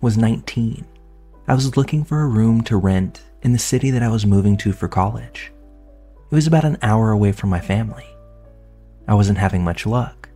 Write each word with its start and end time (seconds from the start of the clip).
was 0.00 0.16
19, 0.16 0.86
I 1.48 1.54
was 1.54 1.76
looking 1.76 2.04
for 2.04 2.20
a 2.20 2.28
room 2.28 2.62
to 2.62 2.76
rent 2.76 3.22
in 3.42 3.52
the 3.52 3.58
city 3.58 3.90
that 3.90 4.02
I 4.02 4.08
was 4.08 4.26
moving 4.26 4.56
to 4.58 4.72
for 4.72 4.86
college. 4.86 5.50
It 6.30 6.34
was 6.34 6.46
about 6.46 6.64
an 6.64 6.78
hour 6.82 7.10
away 7.10 7.32
from 7.32 7.50
my 7.50 7.60
family. 7.60 8.06
I 9.08 9.14
wasn't 9.14 9.38
having 9.38 9.64
much 9.64 9.86
luck, 9.86 10.28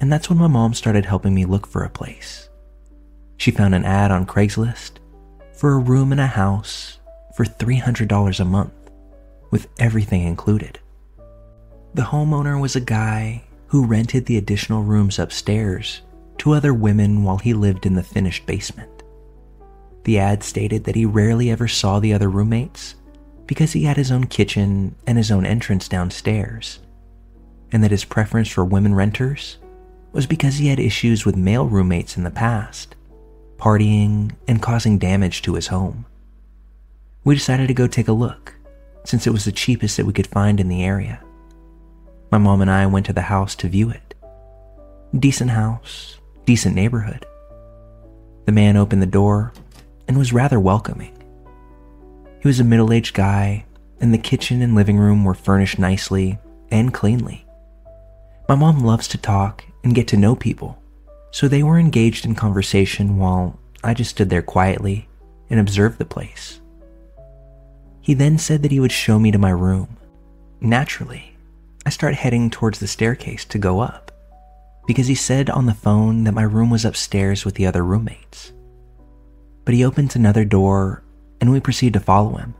and 0.00 0.10
that's 0.10 0.28
when 0.28 0.38
my 0.38 0.46
mom 0.48 0.74
started 0.74 1.04
helping 1.04 1.34
me 1.34 1.44
look 1.44 1.66
for 1.66 1.84
a 1.84 1.90
place. 1.90 2.48
She 3.36 3.50
found 3.50 3.74
an 3.74 3.84
ad 3.84 4.10
on 4.10 4.26
Craigslist 4.26 4.92
for 5.52 5.74
a 5.74 5.78
room 5.78 6.12
in 6.12 6.18
a 6.18 6.26
house 6.26 6.98
for 7.36 7.44
$300 7.44 8.40
a 8.40 8.44
month, 8.44 8.72
with 9.50 9.68
everything 9.78 10.22
included. 10.22 10.80
The 11.94 12.02
homeowner 12.02 12.60
was 12.60 12.74
a 12.74 12.80
guy 12.80 13.44
who 13.68 13.86
rented 13.86 14.26
the 14.26 14.38
additional 14.38 14.82
rooms 14.82 15.18
upstairs 15.18 16.00
to 16.38 16.52
other 16.52 16.74
women 16.74 17.22
while 17.24 17.38
he 17.38 17.54
lived 17.54 17.86
in 17.86 17.94
the 17.94 18.02
finished 18.02 18.46
basement. 18.46 18.95
The 20.06 20.20
ad 20.20 20.44
stated 20.44 20.84
that 20.84 20.94
he 20.94 21.04
rarely 21.04 21.50
ever 21.50 21.66
saw 21.66 21.98
the 21.98 22.14
other 22.14 22.30
roommates 22.30 22.94
because 23.44 23.72
he 23.72 23.82
had 23.82 23.96
his 23.96 24.12
own 24.12 24.28
kitchen 24.28 24.94
and 25.04 25.18
his 25.18 25.32
own 25.32 25.44
entrance 25.44 25.88
downstairs, 25.88 26.78
and 27.72 27.82
that 27.82 27.90
his 27.90 28.04
preference 28.04 28.48
for 28.48 28.64
women 28.64 28.94
renters 28.94 29.58
was 30.12 30.24
because 30.24 30.58
he 30.58 30.68
had 30.68 30.78
issues 30.78 31.26
with 31.26 31.34
male 31.34 31.66
roommates 31.66 32.16
in 32.16 32.22
the 32.22 32.30
past, 32.30 32.94
partying 33.56 34.30
and 34.46 34.62
causing 34.62 34.96
damage 34.96 35.42
to 35.42 35.54
his 35.54 35.66
home. 35.66 36.06
We 37.24 37.34
decided 37.34 37.66
to 37.66 37.74
go 37.74 37.88
take 37.88 38.06
a 38.06 38.12
look 38.12 38.54
since 39.02 39.26
it 39.26 39.32
was 39.32 39.44
the 39.44 39.50
cheapest 39.50 39.96
that 39.96 40.06
we 40.06 40.12
could 40.12 40.28
find 40.28 40.60
in 40.60 40.68
the 40.68 40.84
area. 40.84 41.20
My 42.30 42.38
mom 42.38 42.62
and 42.62 42.70
I 42.70 42.86
went 42.86 43.06
to 43.06 43.12
the 43.12 43.22
house 43.22 43.56
to 43.56 43.68
view 43.68 43.90
it. 43.90 44.14
Decent 45.18 45.50
house, 45.50 46.20
decent 46.44 46.76
neighborhood. 46.76 47.26
The 48.44 48.52
man 48.52 48.76
opened 48.76 49.02
the 49.02 49.06
door 49.06 49.52
and 50.08 50.18
was 50.18 50.32
rather 50.32 50.60
welcoming. 50.60 51.16
He 52.40 52.48
was 52.48 52.60
a 52.60 52.64
middle 52.64 52.92
aged 52.92 53.14
guy, 53.14 53.64
and 54.00 54.12
the 54.12 54.18
kitchen 54.18 54.62
and 54.62 54.74
living 54.74 54.98
room 54.98 55.24
were 55.24 55.34
furnished 55.34 55.78
nicely 55.78 56.38
and 56.70 56.92
cleanly. 56.92 57.46
My 58.48 58.54
mom 58.54 58.84
loves 58.84 59.08
to 59.08 59.18
talk 59.18 59.64
and 59.82 59.94
get 59.94 60.06
to 60.08 60.16
know 60.16 60.36
people, 60.36 60.80
so 61.30 61.48
they 61.48 61.62
were 61.62 61.78
engaged 61.78 62.24
in 62.24 62.34
conversation 62.34 63.18
while 63.18 63.58
I 63.82 63.94
just 63.94 64.10
stood 64.10 64.30
there 64.30 64.42
quietly 64.42 65.08
and 65.50 65.58
observed 65.58 65.98
the 65.98 66.04
place. 66.04 66.60
He 68.00 68.14
then 68.14 68.38
said 68.38 68.62
that 68.62 68.70
he 68.70 68.80
would 68.80 68.92
show 68.92 69.18
me 69.18 69.32
to 69.32 69.38
my 69.38 69.50
room. 69.50 69.96
Naturally, 70.60 71.36
I 71.84 71.90
start 71.90 72.14
heading 72.14 72.50
towards 72.50 72.78
the 72.78 72.86
staircase 72.86 73.44
to 73.46 73.58
go 73.58 73.80
up 73.80 74.12
because 74.86 75.08
he 75.08 75.14
said 75.16 75.50
on 75.50 75.66
the 75.66 75.74
phone 75.74 76.24
that 76.24 76.34
my 76.34 76.42
room 76.42 76.70
was 76.70 76.84
upstairs 76.84 77.44
with 77.44 77.56
the 77.56 77.66
other 77.66 77.84
roommates 77.84 78.52
but 79.66 79.74
he 79.74 79.84
opens 79.84 80.16
another 80.16 80.44
door 80.44 81.02
and 81.40 81.50
we 81.50 81.60
proceed 81.60 81.92
to 81.92 82.00
follow 82.00 82.36
him. 82.36 82.54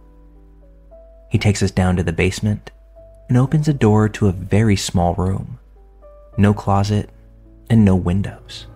He 1.31 1.39
takes 1.39 1.63
us 1.63 1.71
down 1.71 1.97
to 1.97 2.03
the 2.03 2.13
basement 2.13 2.73
and 3.29 3.39
opens 3.39 3.69
a 3.69 3.73
door 3.73 4.09
to 4.11 4.27
a 4.27 4.33
very 4.33 4.77
small 4.77 5.15
room. 5.15 5.59
No 6.37 6.53
closet 6.53 7.09
and 7.71 7.85
no 7.85 7.97
windows. 7.97 8.67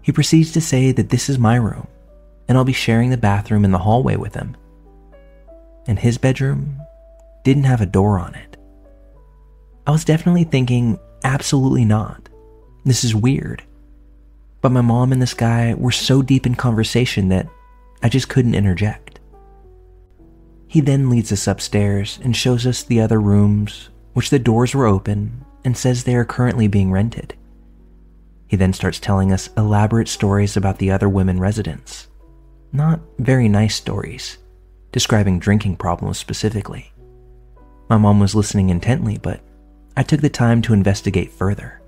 He 0.00 0.12
proceeds 0.12 0.52
to 0.52 0.60
say 0.60 0.92
that 0.92 1.10
this 1.10 1.28
is 1.28 1.38
my 1.38 1.56
room 1.56 1.88
and 2.48 2.56
I'll 2.56 2.64
be 2.64 2.72
sharing 2.72 3.10
the 3.10 3.16
bathroom 3.16 3.64
in 3.64 3.72
the 3.72 3.78
hallway 3.78 4.16
with 4.16 4.34
him. 4.34 4.56
And 5.86 5.98
his 5.98 6.18
bedroom 6.18 6.80
didn't 7.42 7.64
have 7.64 7.80
a 7.80 7.86
door 7.86 8.18
on 8.18 8.34
it. 8.36 8.56
I 9.84 9.90
was 9.90 10.04
definitely 10.04 10.44
thinking, 10.44 10.98
absolutely 11.24 11.84
not. 11.84 12.28
This 12.84 13.02
is 13.02 13.16
weird. 13.16 13.64
But 14.62 14.72
my 14.72 14.80
mom 14.80 15.12
and 15.12 15.20
this 15.20 15.34
guy 15.34 15.74
were 15.74 15.90
so 15.90 16.22
deep 16.22 16.46
in 16.46 16.54
conversation 16.54 17.28
that 17.28 17.48
I 18.02 18.08
just 18.08 18.28
couldn't 18.28 18.54
interject. 18.54 19.20
He 20.68 20.80
then 20.80 21.10
leads 21.10 21.32
us 21.32 21.46
upstairs 21.46 22.18
and 22.22 22.34
shows 22.34 22.66
us 22.66 22.82
the 22.82 23.00
other 23.00 23.20
rooms, 23.20 23.90
which 24.14 24.30
the 24.30 24.38
doors 24.38 24.74
were 24.74 24.86
open, 24.86 25.44
and 25.64 25.76
says 25.76 26.04
they 26.04 26.14
are 26.14 26.24
currently 26.24 26.68
being 26.68 26.90
rented. 26.90 27.34
He 28.48 28.56
then 28.56 28.72
starts 28.72 28.98
telling 28.98 29.32
us 29.32 29.50
elaborate 29.56 30.08
stories 30.08 30.56
about 30.56 30.78
the 30.78 30.90
other 30.90 31.08
women 31.08 31.40
residents. 31.40 32.08
Not 32.72 33.00
very 33.18 33.48
nice 33.48 33.74
stories, 33.74 34.38
describing 34.92 35.38
drinking 35.38 35.76
problems 35.76 36.18
specifically. 36.18 36.92
My 37.90 37.98
mom 37.98 38.20
was 38.20 38.34
listening 38.34 38.70
intently, 38.70 39.18
but 39.18 39.40
I 39.96 40.02
took 40.02 40.20
the 40.20 40.30
time 40.30 40.62
to 40.62 40.72
investigate 40.72 41.32
further. 41.32 41.81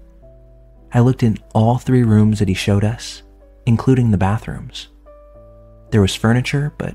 I 0.95 1.01
looked 1.01 1.25
in 1.25 1.39
all 1.55 1.79
three 1.79 2.05
rooms 2.05 2.39
that 2.39 2.47
he 2.47 2.55
showed 2.55 2.85
us, 2.85 3.23
including 3.67 4.13
the 4.13 4.17
bathrooms. 4.17 4.87
There 5.91 6.01
was 6.01 6.15
furniture, 6.15 6.73
but 6.79 6.95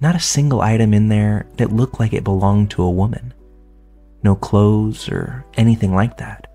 not 0.00 0.14
a 0.14 0.20
single 0.20 0.60
item 0.60 0.94
in 0.94 1.08
there 1.08 1.46
that 1.56 1.72
looked 1.72 1.98
like 1.98 2.12
it 2.12 2.22
belonged 2.22 2.70
to 2.70 2.84
a 2.84 2.90
woman. 2.90 3.34
No 4.22 4.36
clothes 4.36 5.08
or 5.08 5.44
anything 5.54 5.92
like 5.92 6.16
that. 6.18 6.46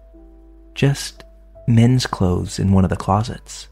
Just 0.73 1.25
men's 1.67 2.07
clothes 2.07 2.59
in 2.59 2.71
one 2.71 2.85
of 2.85 2.89
the 2.89 2.95
closets. 2.95 3.67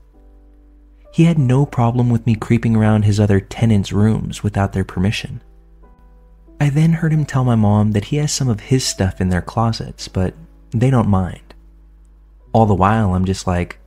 He 1.13 1.23
had 1.23 1.39
no 1.39 1.65
problem 1.65 2.09
with 2.09 2.25
me 2.25 2.35
creeping 2.35 2.75
around 2.75 3.03
his 3.03 3.21
other 3.21 3.39
tenants' 3.39 3.93
rooms 3.93 4.43
without 4.43 4.73
their 4.73 4.83
permission. 4.83 5.41
I 6.59 6.69
then 6.69 6.91
heard 6.91 7.13
him 7.13 7.23
tell 7.23 7.45
my 7.45 7.55
mom 7.55 7.93
that 7.93 8.05
he 8.05 8.17
has 8.17 8.33
some 8.33 8.49
of 8.49 8.59
his 8.59 8.83
stuff 8.83 9.21
in 9.21 9.29
their 9.29 9.41
closets, 9.41 10.09
but 10.09 10.33
they 10.71 10.89
don't 10.89 11.07
mind 11.07 11.46
all 12.57 12.65
the 12.65 12.73
while 12.73 13.13
I'm 13.13 13.25
just 13.25 13.45
like, 13.45 13.77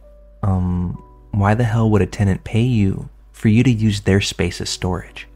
um, 0.44 0.92
why 1.32 1.54
the 1.54 1.64
hell 1.64 1.90
would 1.90 2.02
a 2.02 2.06
tenant 2.06 2.44
pay 2.44 2.62
you 2.62 3.08
for 3.32 3.48
you 3.48 3.64
to 3.64 3.70
use 3.70 4.02
their 4.02 4.20
space 4.20 4.60
as 4.60 4.70
storage? 4.70 5.26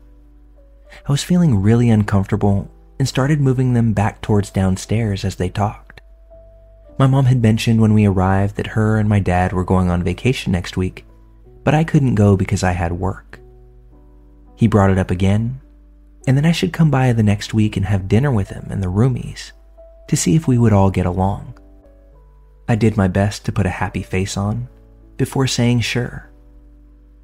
I 1.08 1.10
was 1.10 1.24
feeling 1.24 1.60
really 1.60 1.90
uncomfortable 1.90 2.70
and 3.00 3.08
started 3.08 3.40
moving 3.40 3.72
them 3.74 3.92
back 3.92 4.20
towards 4.20 4.50
downstairs 4.50 5.24
as 5.24 5.34
they 5.34 5.48
talked. 5.48 6.00
My 6.96 7.08
mom 7.08 7.24
had 7.24 7.42
mentioned 7.42 7.80
when 7.80 7.92
we 7.92 8.06
arrived 8.06 8.54
that 8.54 8.68
her 8.68 8.98
and 8.98 9.08
my 9.08 9.18
dad 9.18 9.52
were 9.52 9.64
going 9.64 9.90
on 9.90 10.04
vacation 10.04 10.52
next 10.52 10.76
week, 10.76 11.04
but 11.64 11.74
I 11.74 11.82
couldn't 11.82 12.14
go 12.14 12.36
because 12.36 12.62
I 12.62 12.70
had 12.70 12.92
work. 12.92 13.40
He 14.54 14.68
brought 14.68 14.90
it 14.90 14.98
up 14.98 15.10
again, 15.10 15.60
and 16.28 16.36
then 16.36 16.46
I 16.46 16.52
should 16.52 16.72
come 16.72 16.92
by 16.92 17.12
the 17.12 17.24
next 17.24 17.52
week 17.52 17.76
and 17.76 17.84
have 17.86 18.06
dinner 18.06 18.30
with 18.30 18.50
him 18.50 18.68
and 18.70 18.80
the 18.80 18.86
roomies 18.86 19.50
to 20.06 20.16
see 20.16 20.36
if 20.36 20.46
we 20.46 20.56
would 20.56 20.72
all 20.72 20.92
get 20.92 21.04
along. 21.04 21.58
I 22.68 22.74
did 22.74 22.96
my 22.96 23.08
best 23.08 23.44
to 23.44 23.52
put 23.52 23.66
a 23.66 23.70
happy 23.70 24.02
face 24.02 24.36
on 24.36 24.68
before 25.16 25.46
saying 25.46 25.80
sure. 25.80 26.30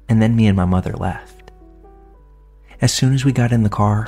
And 0.07 0.21
then 0.21 0.35
me 0.35 0.47
and 0.47 0.55
my 0.55 0.65
mother 0.65 0.93
left. 0.93 1.51
As 2.81 2.93
soon 2.93 3.13
as 3.13 3.25
we 3.25 3.31
got 3.31 3.51
in 3.51 3.63
the 3.63 3.69
car, 3.69 4.07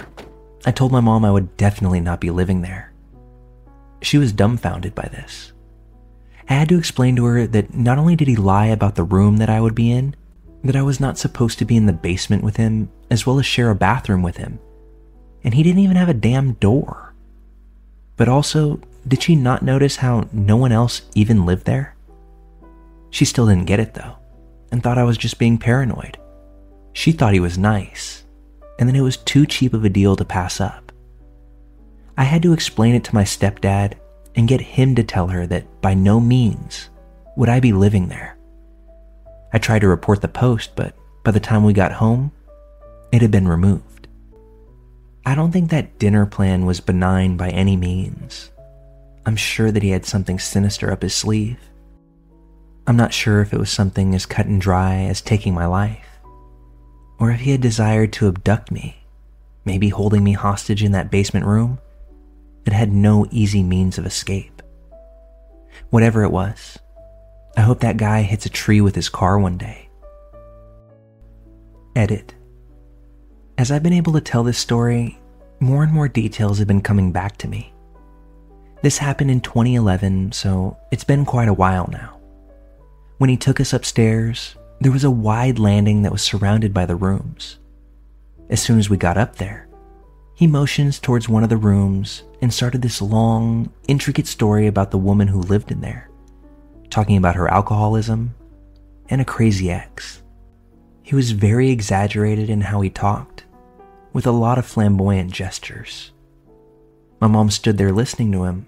I 0.66 0.72
told 0.72 0.92
my 0.92 1.00
mom 1.00 1.26
I 1.26 1.32
would 1.32 1.58
definitely 1.58 2.00
not 2.00 2.20
be 2.20 2.32
living 2.32 2.62
there. 2.62 2.92
She 4.02 4.18
was 4.18 4.34
dumbfounded 4.34 4.94
by 4.96 5.10
this. 5.12 5.54
I 6.50 6.56
had 6.56 6.70
to 6.70 6.78
explain 6.78 7.16
to 7.16 7.26
her 7.26 7.48
that 7.48 7.74
not 7.74 7.98
only 7.98 8.16
did 8.16 8.28
he 8.28 8.36
lie 8.36 8.68
about 8.68 8.96
the 8.96 9.04
room 9.04 9.38
that 9.38 9.50
I 9.50 9.62
would 9.62 9.76
be 9.76 9.92
in, 9.92 10.16
that 10.64 10.76
I 10.76 10.82
was 10.82 11.00
not 11.00 11.18
supposed 11.18 11.60
to 11.60 11.66
be 11.66 11.76
in 11.76 11.86
the 11.86 11.94
basement 11.94 12.44
with 12.44 12.58
him, 12.58 12.90
as 13.10 13.26
well 13.26 13.40
as 13.40 13.46
share 13.46 13.70
a 13.70 13.76
bathroom 13.76 14.22
with 14.22 14.38
him. 14.38 14.60
And 15.44 15.54
he 15.54 15.64
didn't 15.64 15.84
even 15.84 15.98
have 15.98 16.10
a 16.10 16.14
damn 16.14 16.54
door. 16.54 17.14
But 18.18 18.30
also, 18.30 18.80
did 19.08 19.22
she 19.22 19.36
not 19.36 19.62
notice 19.62 19.98
how 19.98 20.28
no 20.32 20.58
one 20.58 20.72
else 20.72 21.02
even 21.14 21.46
lived 21.46 21.66
there? 21.66 21.96
She 23.10 23.26
still 23.26 23.48
didn't 23.48 23.66
get 23.66 23.80
it 23.80 23.94
though, 23.94 24.16
and 24.72 24.82
thought 24.82 24.98
I 24.98 25.04
was 25.04 25.18
just 25.18 25.40
being 25.40 25.58
paranoid. 25.58 26.18
She 26.94 27.12
thought 27.12 27.34
he 27.34 27.40
was 27.40 27.58
nice, 27.58 28.24
and 28.80 28.88
then 28.88 28.96
it 28.96 29.02
was 29.02 29.18
too 29.18 29.46
cheap 29.46 29.74
of 29.74 29.84
a 29.84 29.90
deal 29.90 30.16
to 30.16 30.26
pass 30.26 30.62
up. 30.62 30.92
I 32.18 32.24
had 32.24 32.42
to 32.44 32.54
explain 32.54 32.96
it 32.96 33.04
to 33.06 33.16
my 33.16 33.24
stepdad 33.24 33.96
and 34.36 34.48
get 34.48 34.62
him 34.62 34.96
to 34.96 35.04
tell 35.04 35.28
her 35.28 35.46
that 35.48 35.82
by 35.82 35.94
no 35.94 36.20
means 36.20 36.90
would 37.36 37.50
I 37.50 37.60
be 37.60 37.74
living 37.74 38.08
there. 38.08 38.38
I 39.52 39.58
tried 39.58 39.80
to 39.80 39.88
report 39.88 40.22
the 40.22 40.28
post, 40.28 40.76
but 40.76 40.96
by 41.24 41.32
the 41.32 41.40
time 41.40 41.64
we 41.64 41.74
got 41.74 41.92
home, 41.92 42.32
it 43.12 43.22
had 43.22 43.32
been 43.32 43.48
removed. 43.48 44.08
I 45.26 45.36
don't 45.36 45.52
think 45.52 45.70
that 45.70 46.00
dinner 46.00 46.26
plan 46.26 46.66
was 46.66 46.80
benign 46.80 47.38
by 47.38 47.50
any 47.50 47.78
means, 47.78 48.52
I'm 49.26 49.36
sure 49.36 49.72
that 49.72 49.84
he 49.84 49.92
had 49.92 50.06
something 50.06 50.40
sinister 50.40 50.92
up 50.92 51.02
his 51.02 51.16
sleeve. 51.16 51.60
I'm 52.86 52.98
not 52.98 53.14
sure 53.14 53.42
if 53.42 53.54
it 53.54 53.60
was 53.60 53.70
something 53.70 54.14
as 54.14 54.26
cut 54.26 54.46
and 54.46 54.60
dry 54.60 55.04
as 55.04 55.22
taking 55.22 55.54
my 55.54 55.66
life, 55.66 56.20
or 57.20 57.32
if 57.32 57.40
he 57.40 57.52
had 57.52 57.62
desired 57.62 58.12
to 58.14 58.28
abduct 58.28 58.72
me, 58.72 58.98
maybe 59.64 59.90
holding 59.90 60.24
me 60.24 60.34
hostage 60.34 60.84
in 60.84 60.92
that 60.92 61.10
basement 61.10 61.46
room 61.46 61.80
that 62.66 62.74
had 62.74 62.92
no 62.92 63.26
easy 63.32 63.64
means 63.64 63.98
of 63.98 64.06
escape. 64.06 64.62
Whatever 65.90 66.24
it 66.24 66.32
was, 66.32 66.78
I 67.56 67.62
hope 67.62 67.80
that 67.80 67.98
guy 67.98 68.24
hits 68.24 68.46
a 68.46 68.50
tree 68.50 68.82
with 68.82 68.96
his 68.96 69.10
car 69.10 69.40
one 69.40 69.58
day. 69.58 69.90
Edit. 71.96 72.34
As 73.58 73.72
I've 73.72 73.84
been 73.84 73.94
able 73.94 74.14
to 74.14 74.22
tell 74.22 74.44
this 74.44 74.58
story, 74.58 75.20
more 75.60 75.84
and 75.84 75.94
more 75.94 76.08
details 76.08 76.60
have 76.60 76.68
been 76.68 76.82
coming 76.82 77.12
back 77.12 77.38
to 77.38 77.48
me. 77.48 77.73
This 78.84 78.98
happened 78.98 79.32
in 79.32 79.40
2011, 79.40 80.34
so 80.34 80.76
it's 80.92 81.06
been 81.06 81.24
quite 81.24 81.48
a 81.48 81.54
while 81.54 81.88
now. 81.90 82.20
When 83.18 83.30
he 83.30 83.38
took 83.38 83.62
us 83.62 83.72
upstairs, 83.72 84.58
there 84.82 84.92
was 84.92 85.06
a 85.06 85.10
wide 85.10 85.58
landing 85.58 86.02
that 86.02 86.12
was 86.12 86.22
surrounded 86.22 86.74
by 86.74 86.86
the 86.86 86.98
rooms. 86.98 87.60
As 88.50 88.62
soon 88.62 88.78
as 88.80 88.90
we 88.90 88.98
got 88.98 89.18
up 89.18 89.38
there, 89.38 89.70
he 90.36 90.48
motions 90.48 91.00
towards 91.00 91.30
one 91.30 91.44
of 91.44 91.50
the 91.50 91.56
rooms 91.56 92.24
and 92.42 92.54
started 92.54 92.82
this 92.82 93.02
long, 93.02 93.72
intricate 93.88 94.28
story 94.28 94.68
about 94.68 94.92
the 94.92 94.98
woman 94.98 95.30
who 95.30 95.40
lived 95.40 95.72
in 95.72 95.80
there, 95.80 96.10
talking 96.90 97.16
about 97.16 97.38
her 97.38 97.48
alcoholism 97.48 98.36
and 99.08 99.22
a 99.22 99.26
crazy 99.26 99.72
ex. 99.72 100.22
He 101.04 101.16
was 101.16 101.32
very 101.32 101.70
exaggerated 101.70 102.50
in 102.50 102.60
how 102.60 102.82
he 102.82 102.90
talked, 102.90 103.46
with 104.12 104.28
a 104.28 104.32
lot 104.32 104.58
of 104.58 104.66
flamboyant 104.66 105.32
gestures. 105.32 106.12
My 107.22 107.28
mom 107.28 107.50
stood 107.50 107.78
there 107.78 107.94
listening 107.94 108.34
to 108.34 108.44
him, 108.44 108.66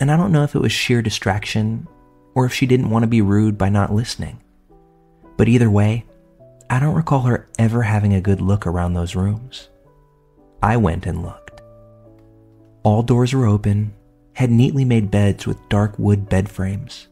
and 0.00 0.10
I 0.10 0.16
don't 0.16 0.32
know 0.32 0.44
if 0.44 0.54
it 0.54 0.60
was 0.60 0.72
sheer 0.72 1.02
distraction 1.02 1.86
or 2.34 2.46
if 2.46 2.54
she 2.54 2.66
didn't 2.66 2.90
want 2.90 3.02
to 3.02 3.08
be 3.08 3.20
rude 3.20 3.58
by 3.58 3.68
not 3.68 3.92
listening. 3.92 4.40
But 5.36 5.48
either 5.48 5.70
way, 5.70 6.04
I 6.70 6.78
don't 6.78 6.94
recall 6.94 7.22
her 7.22 7.48
ever 7.58 7.82
having 7.82 8.14
a 8.14 8.20
good 8.20 8.40
look 8.40 8.66
around 8.66 8.94
those 8.94 9.16
rooms. 9.16 9.68
I 10.62 10.76
went 10.76 11.06
and 11.06 11.22
looked. 11.22 11.60
All 12.82 13.02
doors 13.02 13.34
were 13.34 13.46
open, 13.46 13.94
had 14.34 14.50
neatly 14.50 14.84
made 14.84 15.10
beds 15.10 15.46
with 15.46 15.68
dark 15.68 15.98
wood 15.98 16.28
bed 16.28 16.48
frames, 16.48 17.08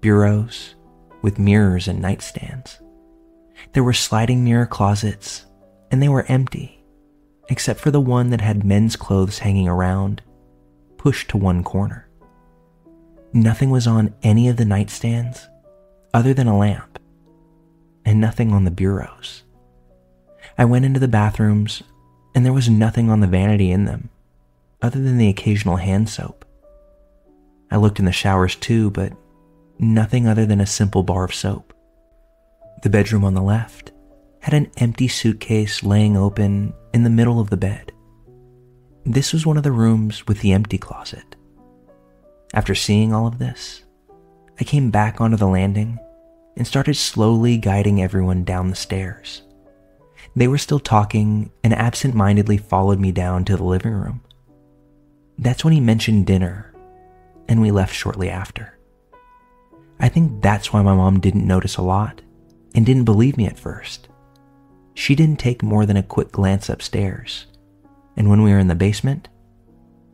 bureaus 0.00 0.74
with 1.20 1.38
mirrors 1.38 1.88
and 1.88 2.02
nightstands. 2.02 2.78
There 3.72 3.84
were 3.84 3.92
sliding 3.92 4.44
mirror 4.44 4.66
closets, 4.66 5.46
and 5.90 6.02
they 6.02 6.08
were 6.08 6.26
empty, 6.28 6.82
except 7.48 7.80
for 7.80 7.90
the 7.90 8.00
one 8.00 8.30
that 8.30 8.40
had 8.40 8.64
men's 8.64 8.96
clothes 8.96 9.38
hanging 9.38 9.68
around, 9.68 10.22
pushed 10.96 11.28
to 11.30 11.36
one 11.36 11.62
corner. 11.62 12.08
Nothing 13.32 13.70
was 13.70 13.86
on 13.86 14.14
any 14.22 14.48
of 14.48 14.56
the 14.56 14.64
nightstands 14.64 15.46
other 16.12 16.34
than 16.34 16.46
a 16.46 16.56
lamp 16.56 16.92
and 18.04 18.20
nothing 18.20 18.52
on 18.52 18.64
the 18.64 18.70
bureaus. 18.70 19.42
I 20.58 20.64
went 20.64 20.84
into 20.84 21.00
the 21.00 21.08
bathrooms, 21.08 21.82
and 22.34 22.44
there 22.44 22.52
was 22.52 22.68
nothing 22.68 23.10
on 23.10 23.20
the 23.20 23.26
vanity 23.26 23.70
in 23.70 23.84
them, 23.84 24.10
other 24.80 25.00
than 25.00 25.18
the 25.18 25.28
occasional 25.28 25.76
hand 25.76 26.08
soap. 26.08 26.44
I 27.70 27.76
looked 27.76 27.98
in 27.98 28.04
the 28.04 28.12
showers 28.12 28.56
too, 28.56 28.90
but 28.90 29.12
nothing 29.78 30.26
other 30.26 30.44
than 30.44 30.60
a 30.60 30.66
simple 30.66 31.02
bar 31.02 31.24
of 31.24 31.34
soap. 31.34 31.72
The 32.82 32.90
bedroom 32.90 33.24
on 33.24 33.34
the 33.34 33.42
left 33.42 33.92
had 34.40 34.54
an 34.54 34.70
empty 34.76 35.08
suitcase 35.08 35.82
laying 35.82 36.16
open 36.16 36.74
in 36.92 37.04
the 37.04 37.10
middle 37.10 37.40
of 37.40 37.48
the 37.48 37.56
bed. 37.56 37.92
This 39.04 39.32
was 39.32 39.46
one 39.46 39.56
of 39.56 39.62
the 39.62 39.72
rooms 39.72 40.26
with 40.26 40.40
the 40.40 40.52
empty 40.52 40.78
closet. 40.78 41.36
After 42.54 42.74
seeing 42.74 43.14
all 43.14 43.26
of 43.26 43.38
this, 43.38 43.82
I 44.60 44.64
came 44.64 44.90
back 44.90 45.20
onto 45.20 45.36
the 45.36 45.46
landing 45.46 45.98
and 46.56 46.66
started 46.66 46.94
slowly 46.94 47.56
guiding 47.56 48.02
everyone 48.02 48.44
down 48.44 48.68
the 48.68 48.76
stairs. 48.76 49.42
They 50.36 50.48
were 50.48 50.58
still 50.58 50.78
talking 50.78 51.50
and 51.64 51.72
absent 51.72 52.14
mindedly 52.14 52.58
followed 52.58 53.00
me 53.00 53.10
down 53.10 53.44
to 53.46 53.56
the 53.56 53.64
living 53.64 53.92
room. 53.92 54.20
That's 55.38 55.64
when 55.64 55.72
he 55.72 55.80
mentioned 55.80 56.26
dinner, 56.26 56.74
and 57.48 57.60
we 57.60 57.70
left 57.70 57.94
shortly 57.94 58.28
after. 58.28 58.78
I 59.98 60.08
think 60.08 60.42
that's 60.42 60.72
why 60.72 60.82
my 60.82 60.94
mom 60.94 61.20
didn't 61.20 61.46
notice 61.46 61.76
a 61.76 61.82
lot 61.82 62.20
and 62.74 62.84
didn't 62.84 63.04
believe 63.04 63.36
me 63.36 63.46
at 63.46 63.58
first. 63.58 64.08
She 64.94 65.14
didn't 65.14 65.38
take 65.38 65.62
more 65.62 65.86
than 65.86 65.96
a 65.96 66.02
quick 66.02 66.32
glance 66.32 66.68
upstairs, 66.68 67.46
and 68.16 68.28
when 68.28 68.42
we 68.42 68.52
were 68.52 68.58
in 68.58 68.68
the 68.68 68.74
basement, 68.74 69.28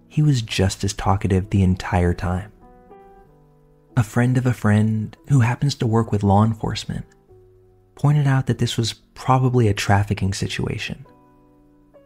he 0.08 0.22
was 0.22 0.42
just 0.42 0.82
as 0.82 0.92
talkative 0.92 1.50
the 1.50 1.62
entire 1.62 2.14
time 2.14 2.50
a 3.98 4.02
friend 4.04 4.38
of 4.38 4.46
a 4.46 4.52
friend 4.52 5.16
who 5.28 5.40
happens 5.40 5.74
to 5.74 5.84
work 5.84 6.12
with 6.12 6.22
law 6.22 6.44
enforcement 6.44 7.04
pointed 7.96 8.28
out 8.28 8.46
that 8.46 8.58
this 8.58 8.76
was 8.76 8.92
probably 9.14 9.66
a 9.66 9.74
trafficking 9.74 10.32
situation. 10.32 11.04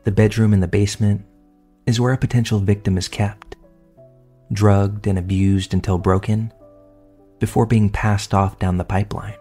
The 0.05 0.11
bedroom 0.11 0.55
in 0.55 0.61
the 0.61 0.67
basement 0.67 1.23
is 1.87 2.01
where 2.01 2.15
a 2.15 2.19
potential 2.19 2.61
victim 2.61 2.97
is 2.97 3.09
kept, 3.09 3.57
drugged 4.51 5.07
and 5.07 5.19
abused 5.19 5.75
until 5.75 5.99
broken, 5.99 6.51
before 7.39 7.67
being 7.67 7.91
passed 7.91 8.33
off 8.33 8.59
down 8.59 8.79
the 8.79 8.85
pipeline. 8.85 9.37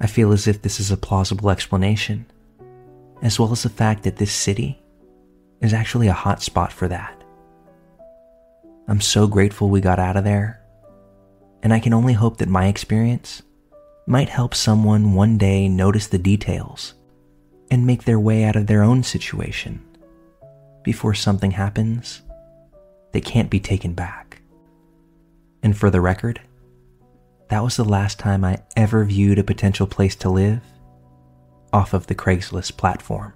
I 0.00 0.08
feel 0.08 0.32
as 0.32 0.48
if 0.48 0.62
this 0.62 0.80
is 0.80 0.90
a 0.90 0.96
plausible 0.96 1.48
explanation, 1.48 2.26
as 3.22 3.38
well 3.38 3.52
as 3.52 3.62
the 3.62 3.68
fact 3.68 4.02
that 4.02 4.16
this 4.16 4.32
city 4.32 4.82
is 5.60 5.72
actually 5.72 6.08
a 6.08 6.12
hot 6.12 6.42
spot 6.42 6.72
for 6.72 6.88
that. 6.88 7.13
I'm 8.86 9.00
so 9.00 9.26
grateful 9.26 9.70
we 9.70 9.80
got 9.80 9.98
out 9.98 10.16
of 10.16 10.24
there 10.24 10.60
and 11.62 11.72
I 11.72 11.80
can 11.80 11.94
only 11.94 12.12
hope 12.12 12.36
that 12.38 12.48
my 12.48 12.66
experience 12.66 13.42
might 14.06 14.28
help 14.28 14.54
someone 14.54 15.14
one 15.14 15.38
day 15.38 15.66
notice 15.68 16.08
the 16.08 16.18
details 16.18 16.92
and 17.70 17.86
make 17.86 18.04
their 18.04 18.20
way 18.20 18.44
out 18.44 18.56
of 18.56 18.66
their 18.66 18.82
own 18.82 19.02
situation 19.02 19.82
before 20.82 21.14
something 21.14 21.52
happens 21.52 22.20
that 23.12 23.24
can't 23.24 23.48
be 23.48 23.60
taken 23.60 23.94
back. 23.94 24.42
And 25.62 25.74
for 25.74 25.88
the 25.88 26.02
record, 26.02 26.40
that 27.48 27.64
was 27.64 27.76
the 27.76 27.84
last 27.84 28.18
time 28.18 28.44
I 28.44 28.58
ever 28.76 29.04
viewed 29.04 29.38
a 29.38 29.44
potential 29.44 29.86
place 29.86 30.14
to 30.16 30.28
live 30.28 30.60
off 31.72 31.94
of 31.94 32.06
the 32.06 32.14
Craigslist 32.14 32.76
platform. 32.76 33.32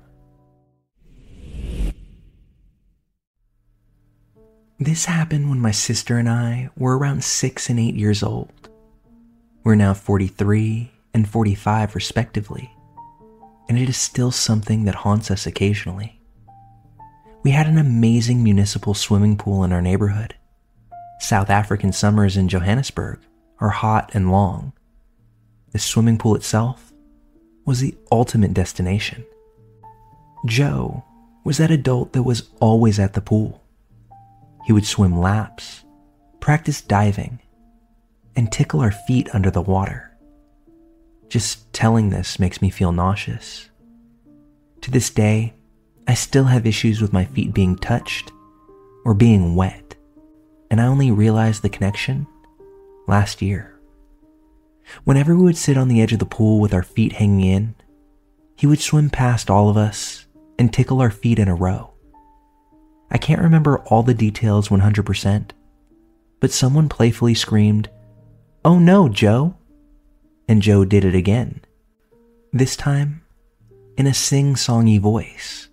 This 4.80 5.06
happened 5.06 5.50
when 5.50 5.58
my 5.58 5.72
sister 5.72 6.18
and 6.18 6.28
I 6.28 6.70
were 6.76 6.96
around 6.96 7.24
six 7.24 7.68
and 7.68 7.80
eight 7.80 7.96
years 7.96 8.22
old. 8.22 8.68
We're 9.64 9.74
now 9.74 9.92
43 9.92 10.92
and 11.12 11.28
45, 11.28 11.96
respectively, 11.96 12.70
and 13.68 13.76
it 13.76 13.88
is 13.88 13.96
still 13.96 14.30
something 14.30 14.84
that 14.84 14.94
haunts 14.94 15.32
us 15.32 15.48
occasionally. 15.48 16.20
We 17.42 17.50
had 17.50 17.66
an 17.66 17.76
amazing 17.76 18.44
municipal 18.44 18.94
swimming 18.94 19.36
pool 19.36 19.64
in 19.64 19.72
our 19.72 19.82
neighborhood. 19.82 20.36
South 21.18 21.50
African 21.50 21.92
summers 21.92 22.36
in 22.36 22.46
Johannesburg 22.46 23.18
are 23.58 23.70
hot 23.70 24.12
and 24.14 24.30
long. 24.30 24.74
The 25.72 25.80
swimming 25.80 26.18
pool 26.18 26.36
itself 26.36 26.92
was 27.64 27.80
the 27.80 27.96
ultimate 28.12 28.54
destination. 28.54 29.26
Joe 30.46 31.02
was 31.42 31.58
that 31.58 31.72
adult 31.72 32.12
that 32.12 32.22
was 32.22 32.50
always 32.60 33.00
at 33.00 33.14
the 33.14 33.20
pool 33.20 33.64
he 34.64 34.72
would 34.72 34.86
swim 34.86 35.18
laps, 35.18 35.84
practice 36.40 36.80
diving, 36.80 37.40
and 38.36 38.52
tickle 38.52 38.80
our 38.80 38.90
feet 38.90 39.28
under 39.34 39.50
the 39.50 39.62
water. 39.62 40.16
Just 41.28 41.72
telling 41.72 42.10
this 42.10 42.38
makes 42.38 42.62
me 42.62 42.70
feel 42.70 42.92
nauseous. 42.92 43.68
To 44.82 44.90
this 44.90 45.10
day, 45.10 45.54
I 46.06 46.14
still 46.14 46.44
have 46.44 46.66
issues 46.66 47.02
with 47.02 47.12
my 47.12 47.24
feet 47.24 47.52
being 47.52 47.76
touched 47.76 48.32
or 49.04 49.12
being 49.12 49.56
wet, 49.56 49.96
and 50.70 50.80
I 50.80 50.86
only 50.86 51.10
realized 51.10 51.62
the 51.62 51.68
connection 51.68 52.26
last 53.06 53.42
year. 53.42 53.78
Whenever 55.04 55.36
we 55.36 55.42
would 55.42 55.56
sit 55.56 55.76
on 55.76 55.88
the 55.88 56.00
edge 56.00 56.12
of 56.12 56.18
the 56.18 56.26
pool 56.26 56.60
with 56.60 56.72
our 56.72 56.82
feet 56.82 57.12
hanging 57.12 57.42
in, 57.42 57.74
he 58.56 58.66
would 58.66 58.80
swim 58.80 59.10
past 59.10 59.50
all 59.50 59.68
of 59.68 59.76
us 59.76 60.26
and 60.58 60.72
tickle 60.72 61.00
our 61.00 61.10
feet 61.10 61.38
in 61.38 61.48
a 61.48 61.54
row. 61.54 61.92
I 63.10 63.18
can't 63.18 63.42
remember 63.42 63.78
all 63.86 64.02
the 64.02 64.14
details 64.14 64.68
100%, 64.68 65.50
but 66.40 66.50
someone 66.50 66.88
playfully 66.88 67.34
screamed, 67.34 67.88
Oh 68.64 68.78
no, 68.78 69.08
Joe! 69.08 69.56
And 70.48 70.62
Joe 70.62 70.84
did 70.84 71.04
it 71.04 71.14
again. 71.14 71.60
This 72.52 72.76
time, 72.76 73.22
in 73.96 74.06
a 74.06 74.14
sing 74.14 74.54
songy 74.54 75.00
voice. 75.00 75.68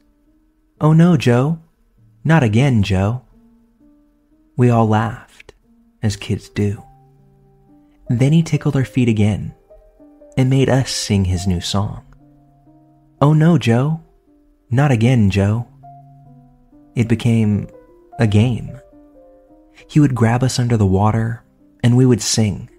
Oh 0.82 0.94
no, 0.94 1.18
Joe! 1.18 1.60
Not 2.24 2.44
again, 2.44 2.84
Joe! 2.84 3.22
We 4.58 4.70
all 4.70 4.88
laughed, 4.88 5.54
as 6.02 6.16
kids 6.16 6.50
do. 6.50 6.84
Then 8.10 8.34
he 8.34 8.44
tickled 8.44 8.76
our 8.76 8.86
feet 8.86 9.10
again 9.10 9.54
and 10.38 10.50
made 10.50 10.70
us 10.70 10.92
sing 10.92 11.26
his 11.26 11.48
new 11.48 11.62
song. 11.62 12.06
Oh 13.22 13.34
no, 13.34 13.58
Joe! 13.58 14.02
Not 14.70 14.92
again, 14.92 15.30
Joe! 15.30 15.68
It 16.96 17.08
became 17.08 17.68
a 18.20 18.28
game. 18.28 18.80
He 19.88 20.00
would 20.00 20.16
grab 20.16 20.44
us 20.44 20.58
under 20.58 20.78
the 20.78 20.86
water 20.86 21.44
and 21.84 21.98
we 21.98 22.06
would 22.06 22.22
sing. 22.22 22.70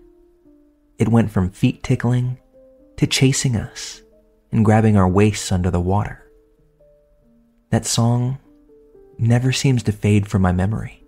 It 0.99 1.09
went 1.09 1.31
from 1.31 1.51
feet 1.51 1.83
tickling 1.83 2.39
to 2.97 3.07
chasing 3.07 3.57
us 3.57 4.03
and 4.51 4.65
grabbing 4.65 4.97
our 4.97 5.09
waists 5.09 5.53
under 5.53 5.71
the 5.71 5.81
water. 5.81 6.23
That 7.71 7.85
song 7.85 8.39
never 9.19 9.53
seems 9.53 9.83
to 9.85 9.93
fade 9.93 10.29
from 10.29 10.43
my 10.43 10.53
memory. 10.53 11.05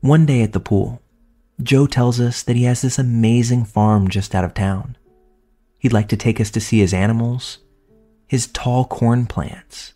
One 0.00 0.26
day 0.26 0.42
at 0.42 0.52
the 0.52 0.60
pool, 0.60 1.02
Joe 1.60 1.88
tells 1.88 2.20
us 2.20 2.44
that 2.44 2.54
he 2.54 2.64
has 2.64 2.82
this 2.82 2.98
amazing 2.98 3.64
farm 3.64 4.08
just 4.08 4.34
out 4.34 4.44
of 4.44 4.54
town. 4.54 4.96
He'd 5.78 5.92
like 5.92 6.08
to 6.08 6.16
take 6.16 6.40
us 6.40 6.50
to 6.52 6.60
see 6.60 6.78
his 6.78 6.94
animals, 6.94 7.58
his 8.28 8.46
tall 8.46 8.84
corn 8.84 9.26
plants, 9.26 9.94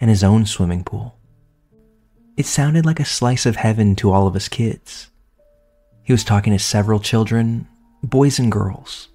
and 0.00 0.10
his 0.10 0.24
own 0.24 0.46
swimming 0.46 0.84
pool. 0.84 1.18
It 2.36 2.46
sounded 2.46 2.84
like 2.84 3.00
a 3.00 3.04
slice 3.04 3.46
of 3.46 3.56
heaven 3.56 3.94
to 3.96 4.12
all 4.12 4.26
of 4.26 4.34
us 4.34 4.48
kids. 4.48 5.10
He 6.02 6.12
was 6.12 6.24
talking 6.24 6.52
to 6.52 6.58
several 6.58 7.00
children, 7.00 7.68
boys 8.02 8.38
and 8.38 8.50
girls. 8.50 9.08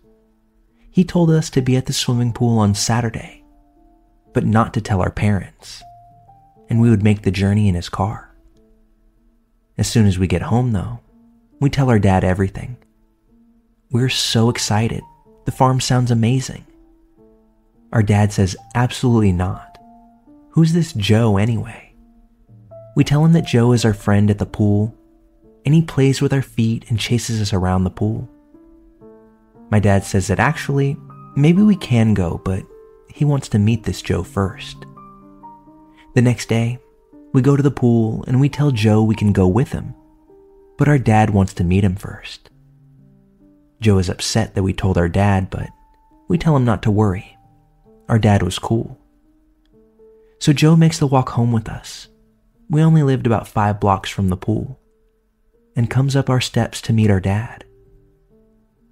He 0.90 1.04
told 1.04 1.30
us 1.30 1.50
to 1.52 1.62
be 1.62 1.76
at 1.76 1.86
the 1.86 1.94
swimming 1.94 2.34
pool 2.34 2.58
on 2.58 2.74
Saturday, 2.76 3.44
but 4.34 4.46
not 4.46 4.74
to 4.74 4.82
tell 4.82 5.02
our 5.02 5.12
parents, 5.12 5.84
and 6.70 6.82
we 6.82 6.90
would 6.90 7.04
make 7.04 7.22
the 7.22 7.32
journey 7.32 7.68
in 7.68 7.76
his 7.76 7.90
car. 7.90 8.34
As 9.78 9.88
soon 9.88 10.08
as 10.08 10.18
we 10.18 10.28
get 10.28 10.42
home, 10.42 10.72
though, 10.72 11.00
we 11.60 11.70
tell 11.70 11.90
our 11.90 12.00
dad 12.00 12.24
everything. 12.24 12.78
We're 13.92 14.10
so 14.10 14.50
excited. 14.50 15.04
The 15.46 15.52
farm 15.52 15.80
sounds 15.80 16.12
amazing. 16.12 16.66
Our 17.92 18.04
dad 18.04 18.32
says 18.32 18.56
absolutely 18.76 19.32
not. 19.32 19.69
Who's 20.52 20.74
this 20.74 20.94
Joe 20.94 21.38
anyway? 21.38 21.94
We 22.96 23.04
tell 23.04 23.24
him 23.24 23.34
that 23.34 23.46
Joe 23.46 23.72
is 23.72 23.86
our 23.86 23.94
friend 23.94 24.30
at 24.30 24.40
the 24.40 24.46
pool, 24.46 24.96
and 25.66 25.74
he 25.74 25.82
plays 25.82 26.22
with 26.22 26.34
our 26.34 26.42
feet 26.42 26.86
and 26.90 27.00
chases 27.00 27.42
us 27.42 27.54
around 27.54 27.84
the 27.84 27.90
pool. 27.90 28.30
My 29.70 29.80
dad 29.80 30.04
says 30.04 30.28
that 30.28 30.40
actually, 30.40 30.98
maybe 31.36 31.62
we 31.62 31.76
can 31.76 32.14
go, 32.14 32.42
but 32.44 32.64
he 33.14 33.26
wants 33.26 33.50
to 33.50 33.60
meet 33.60 33.84
this 33.84 34.02
Joe 34.02 34.24
first. 34.24 34.78
The 36.16 36.22
next 36.22 36.50
day, 36.50 36.80
we 37.34 37.42
go 37.42 37.56
to 37.56 37.64
the 37.64 37.72
pool 37.72 38.24
and 38.28 38.42
we 38.42 38.50
tell 38.50 38.72
Joe 38.72 39.04
we 39.04 39.16
can 39.16 39.32
go 39.32 39.48
with 39.48 39.72
him 39.72 39.94
but 40.80 40.88
our 40.88 40.98
dad 40.98 41.32
wants 41.32 41.54
to 41.56 41.64
meet 41.66 41.84
him 41.84 41.98
first. 41.98 42.50
Joe 43.82 43.98
is 43.98 44.10
upset 44.10 44.56
that 44.56 44.64
we 44.64 44.72
told 44.72 44.98
our 44.98 45.10
dad, 45.10 45.50
but 45.50 45.68
we 46.30 46.38
tell 46.38 46.56
him 46.56 46.64
not 46.64 46.82
to 46.84 46.92
worry. 46.92 47.38
Our 48.08 48.18
dad 48.18 48.42
was 48.42 48.58
cool. 48.58 48.98
So 50.40 50.54
Joe 50.54 50.76
makes 50.76 51.00
the 51.00 51.08
walk 51.08 51.30
home 51.30 51.52
with 51.52 51.68
us. 51.68 52.08
We 52.70 52.82
only 52.82 53.04
lived 53.04 53.26
about 53.26 53.48
five 53.48 53.80
blocks 53.80 54.10
from 54.10 54.30
the 54.30 54.38
pool 54.38 54.80
and 55.76 55.90
comes 55.90 56.16
up 56.16 56.30
our 56.30 56.42
steps 56.42 56.82
to 56.82 56.94
meet 56.94 57.12
our 57.12 57.20
dad. 57.20 57.66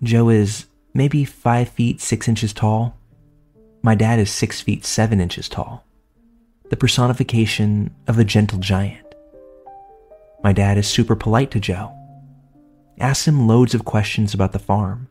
Joe 0.03 0.29
is 0.29 0.65
maybe 0.93 1.25
five 1.25 1.69
feet 1.69 2.01
six 2.01 2.27
inches 2.27 2.53
tall. 2.53 2.97
My 3.81 3.95
dad 3.95 4.19
is 4.19 4.29
six 4.29 4.59
feet 4.61 4.85
seven 4.85 5.21
inches 5.21 5.47
tall, 5.47 5.85
the 6.69 6.75
personification 6.75 7.95
of 8.07 8.19
a 8.19 8.23
gentle 8.23 8.59
giant. 8.59 9.05
My 10.43 10.53
dad 10.53 10.77
is 10.77 10.87
super 10.87 11.15
polite 11.15 11.51
to 11.51 11.59
Joe. 11.59 11.93
Asks 12.99 13.27
him 13.27 13.47
loads 13.47 13.73
of 13.73 13.85
questions 13.85 14.33
about 14.33 14.51
the 14.51 14.59
farm. 14.59 15.07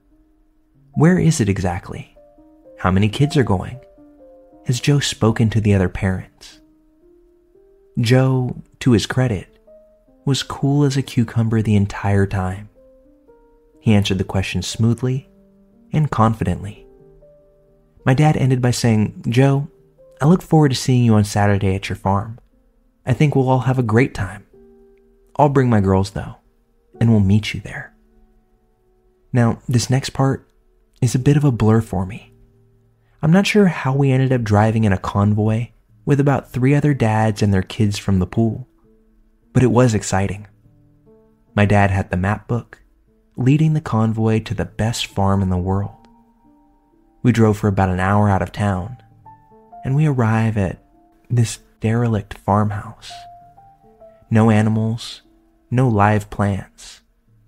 Where 0.92 1.18
is 1.18 1.40
it 1.40 1.48
exactly? 1.48 2.16
How 2.78 2.90
many 2.90 3.08
kids 3.08 3.36
are 3.36 3.44
going? 3.44 3.80
Has 4.66 4.80
Joe 4.80 4.98
spoken 4.98 5.48
to 5.50 5.60
the 5.60 5.74
other 5.74 5.88
parents? 5.88 6.60
Joe, 8.00 8.64
to 8.80 8.90
his 8.90 9.06
credit, 9.06 9.46
was 10.24 10.42
cool 10.42 10.82
as 10.82 10.96
a 10.96 11.02
cucumber 11.02 11.62
the 11.62 11.76
entire 11.76 12.26
time. 12.26 12.68
He 13.78 13.94
answered 13.94 14.18
the 14.18 14.24
questions 14.24 14.66
smoothly 14.66 15.28
and 15.92 16.10
confidently. 16.10 16.84
My 18.04 18.12
dad 18.12 18.36
ended 18.36 18.60
by 18.60 18.72
saying, 18.72 19.26
Joe, 19.28 19.68
I 20.20 20.26
look 20.26 20.42
forward 20.42 20.70
to 20.70 20.74
seeing 20.74 21.04
you 21.04 21.14
on 21.14 21.22
Saturday 21.22 21.76
at 21.76 21.88
your 21.88 21.94
farm. 21.94 22.40
I 23.06 23.12
think 23.12 23.36
we'll 23.36 23.48
all 23.48 23.60
have 23.60 23.78
a 23.78 23.84
great 23.84 24.14
time. 24.14 24.48
I'll 25.36 25.48
bring 25.48 25.70
my 25.70 25.80
girls 25.80 26.10
though, 26.10 26.38
and 27.00 27.08
we'll 27.08 27.20
meet 27.20 27.54
you 27.54 27.60
there. 27.60 27.94
Now, 29.32 29.60
this 29.68 29.90
next 29.90 30.10
part 30.10 30.48
is 31.00 31.14
a 31.14 31.20
bit 31.20 31.36
of 31.36 31.44
a 31.44 31.52
blur 31.52 31.82
for 31.82 32.04
me. 32.04 32.32
I'm 33.26 33.32
not 33.32 33.44
sure 33.48 33.66
how 33.66 33.92
we 33.92 34.12
ended 34.12 34.32
up 34.32 34.44
driving 34.44 34.84
in 34.84 34.92
a 34.92 34.98
convoy 34.98 35.70
with 36.04 36.20
about 36.20 36.52
three 36.52 36.76
other 36.76 36.94
dads 36.94 37.42
and 37.42 37.52
their 37.52 37.60
kids 37.60 37.98
from 37.98 38.20
the 38.20 38.26
pool, 38.26 38.68
but 39.52 39.64
it 39.64 39.72
was 39.72 39.94
exciting. 39.94 40.46
My 41.56 41.66
dad 41.66 41.90
had 41.90 42.10
the 42.10 42.16
map 42.16 42.46
book, 42.46 42.82
leading 43.36 43.72
the 43.72 43.80
convoy 43.80 44.38
to 44.44 44.54
the 44.54 44.64
best 44.64 45.08
farm 45.08 45.42
in 45.42 45.50
the 45.50 45.56
world. 45.56 46.06
We 47.24 47.32
drove 47.32 47.58
for 47.58 47.66
about 47.66 47.88
an 47.88 47.98
hour 47.98 48.30
out 48.30 48.42
of 48.42 48.52
town, 48.52 48.96
and 49.84 49.96
we 49.96 50.06
arrive 50.06 50.56
at 50.56 50.78
this 51.28 51.58
derelict 51.80 52.34
farmhouse. 52.34 53.10
No 54.30 54.52
animals, 54.52 55.22
no 55.68 55.88
live 55.88 56.30
plants, 56.30 57.00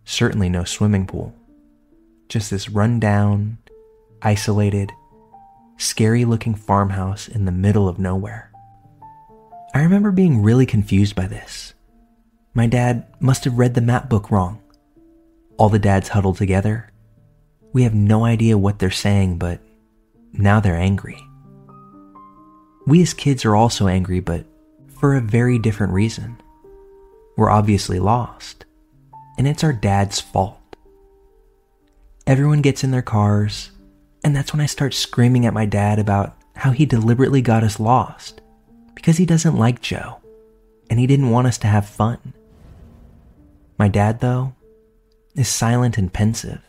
certainly 0.04 0.48
no 0.48 0.64
swimming 0.64 1.06
pool. 1.06 1.36
Just 2.28 2.50
this 2.50 2.68
rundown, 2.68 3.58
isolated, 4.22 4.90
scary 5.78 6.24
looking 6.24 6.54
farmhouse 6.54 7.28
in 7.28 7.44
the 7.44 7.52
middle 7.52 7.88
of 7.88 7.98
nowhere. 7.98 8.50
I 9.74 9.82
remember 9.82 10.10
being 10.10 10.42
really 10.42 10.66
confused 10.66 11.14
by 11.14 11.26
this. 11.26 11.72
My 12.52 12.66
dad 12.66 13.06
must 13.20 13.44
have 13.44 13.58
read 13.58 13.74
the 13.74 13.80
map 13.80 14.08
book 14.08 14.30
wrong. 14.30 14.60
All 15.56 15.68
the 15.68 15.78
dads 15.78 16.08
huddled 16.08 16.36
together. 16.36 16.90
We 17.72 17.84
have 17.84 17.94
no 17.94 18.24
idea 18.24 18.58
what 18.58 18.78
they're 18.78 18.90
saying, 18.90 19.38
but 19.38 19.60
now 20.32 20.58
they're 20.58 20.76
angry. 20.76 21.18
We 22.86 23.02
as 23.02 23.14
kids 23.14 23.44
are 23.44 23.54
also 23.54 23.86
angry, 23.86 24.20
but 24.20 24.46
for 24.98 25.14
a 25.14 25.20
very 25.20 25.58
different 25.58 25.92
reason. 25.92 26.40
We're 27.36 27.50
obviously 27.50 28.00
lost, 28.00 28.64
and 29.36 29.46
it's 29.46 29.62
our 29.62 29.72
dad's 29.72 30.20
fault. 30.20 30.76
Everyone 32.26 32.62
gets 32.62 32.82
in 32.82 32.90
their 32.90 33.02
cars, 33.02 33.70
and 34.28 34.36
that's 34.36 34.52
when 34.52 34.60
I 34.60 34.66
start 34.66 34.92
screaming 34.92 35.46
at 35.46 35.54
my 35.54 35.64
dad 35.64 35.98
about 35.98 36.36
how 36.54 36.72
he 36.72 36.84
deliberately 36.84 37.40
got 37.40 37.64
us 37.64 37.80
lost 37.80 38.42
because 38.94 39.16
he 39.16 39.24
doesn't 39.24 39.56
like 39.56 39.80
Joe 39.80 40.18
and 40.90 41.00
he 41.00 41.06
didn't 41.06 41.30
want 41.30 41.46
us 41.46 41.56
to 41.56 41.66
have 41.66 41.88
fun. 41.88 42.34
My 43.78 43.88
dad, 43.88 44.20
though, 44.20 44.52
is 45.34 45.48
silent 45.48 45.96
and 45.96 46.12
pensive. 46.12 46.60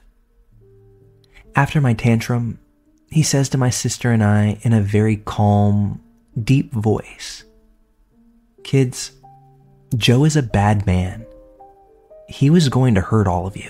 After 1.54 1.82
my 1.82 1.94
tantrum, 1.94 2.60
he 3.12 3.24
says 3.24 3.50
to 3.50 3.58
my 3.58 3.70
sister 3.70 4.14
and 4.14 4.24
I 4.24 4.60
in 4.62 4.72
a 4.72 4.80
very 4.80 5.18
calm, 5.18 6.02
deep 6.42 6.72
voice 6.72 7.44
Kids, 8.64 9.12
Joe 9.98 10.24
is 10.24 10.38
a 10.38 10.44
bad 10.44 10.86
man. 10.86 11.26
He 12.30 12.50
was 12.50 12.70
going 12.70 12.96
to 12.96 13.02
hurt 13.02 13.28
all 13.28 13.46
of 13.46 13.58
you. 13.58 13.70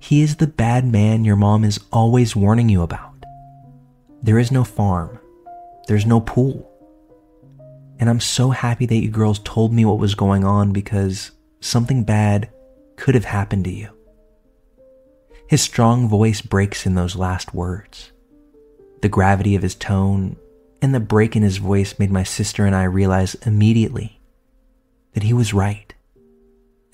He 0.00 0.22
is 0.22 0.36
the 0.36 0.46
bad 0.46 0.84
man 0.84 1.24
your 1.24 1.36
mom 1.36 1.62
is 1.62 1.78
always 1.92 2.34
warning 2.34 2.70
you 2.70 2.82
about. 2.82 3.24
There 4.22 4.38
is 4.38 4.50
no 4.50 4.64
farm. 4.64 5.20
There's 5.86 6.06
no 6.06 6.20
pool. 6.20 6.66
And 7.98 8.08
I'm 8.08 8.18
so 8.18 8.50
happy 8.50 8.86
that 8.86 8.96
you 8.96 9.10
girls 9.10 9.40
told 9.40 9.72
me 9.74 9.84
what 9.84 9.98
was 9.98 10.14
going 10.14 10.42
on 10.42 10.72
because 10.72 11.32
something 11.60 12.02
bad 12.02 12.50
could 12.96 13.14
have 13.14 13.26
happened 13.26 13.64
to 13.64 13.70
you. 13.70 13.90
His 15.46 15.60
strong 15.60 16.08
voice 16.08 16.40
breaks 16.40 16.86
in 16.86 16.94
those 16.94 17.14
last 17.14 17.52
words. 17.54 18.10
The 19.02 19.08
gravity 19.08 19.54
of 19.54 19.62
his 19.62 19.74
tone 19.74 20.36
and 20.80 20.94
the 20.94 21.00
break 21.00 21.36
in 21.36 21.42
his 21.42 21.58
voice 21.58 21.98
made 21.98 22.10
my 22.10 22.22
sister 22.22 22.64
and 22.64 22.74
I 22.74 22.84
realize 22.84 23.34
immediately 23.46 24.20
that 25.12 25.24
he 25.24 25.34
was 25.34 25.52
right 25.52 25.92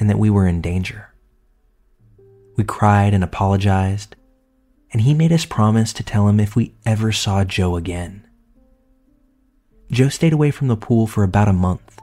and 0.00 0.10
that 0.10 0.18
we 0.18 0.28
were 0.28 0.48
in 0.48 0.60
danger. 0.60 1.05
We 2.56 2.64
cried 2.64 3.12
and 3.12 3.22
apologized, 3.22 4.16
and 4.90 5.02
he 5.02 5.12
made 5.12 5.32
us 5.32 5.44
promise 5.44 5.92
to 5.92 6.02
tell 6.02 6.26
him 6.26 6.40
if 6.40 6.56
we 6.56 6.74
ever 6.86 7.12
saw 7.12 7.44
Joe 7.44 7.76
again. 7.76 8.26
Joe 9.90 10.08
stayed 10.08 10.32
away 10.32 10.50
from 10.50 10.68
the 10.68 10.76
pool 10.76 11.06
for 11.06 11.22
about 11.22 11.48
a 11.48 11.52
month. 11.52 12.00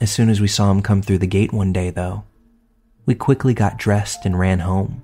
As 0.00 0.10
soon 0.10 0.28
as 0.28 0.40
we 0.40 0.48
saw 0.48 0.70
him 0.70 0.82
come 0.82 1.02
through 1.02 1.18
the 1.18 1.26
gate 1.26 1.52
one 1.52 1.72
day, 1.72 1.90
though, 1.90 2.24
we 3.06 3.14
quickly 3.14 3.54
got 3.54 3.76
dressed 3.76 4.24
and 4.24 4.38
ran 4.38 4.60
home. 4.60 5.02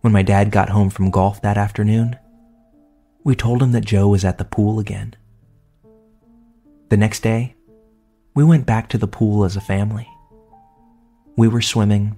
When 0.00 0.12
my 0.12 0.22
dad 0.22 0.50
got 0.50 0.70
home 0.70 0.90
from 0.90 1.10
golf 1.10 1.42
that 1.42 1.58
afternoon, 1.58 2.16
we 3.22 3.36
told 3.36 3.62
him 3.62 3.72
that 3.72 3.84
Joe 3.84 4.08
was 4.08 4.24
at 4.24 4.38
the 4.38 4.44
pool 4.44 4.78
again. 4.78 5.14
The 6.88 6.96
next 6.96 7.20
day, 7.20 7.54
we 8.34 8.44
went 8.44 8.66
back 8.66 8.88
to 8.90 8.98
the 8.98 9.06
pool 9.06 9.44
as 9.44 9.56
a 9.56 9.60
family. 9.60 10.08
We 11.36 11.48
were 11.48 11.62
swimming, 11.62 12.16